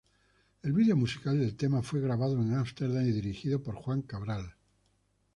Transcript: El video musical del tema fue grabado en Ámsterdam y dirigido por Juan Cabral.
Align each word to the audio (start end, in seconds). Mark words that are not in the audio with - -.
El 0.63 0.73
video 0.73 0.95
musical 0.95 1.39
del 1.39 1.55
tema 1.55 1.83
fue 1.83 2.01
grabado 2.01 2.33
en 2.41 2.55
Ámsterdam 2.55 3.05
y 3.05 3.11
dirigido 3.11 3.61
por 3.61 3.75
Juan 3.75 4.01
Cabral. 4.01 4.55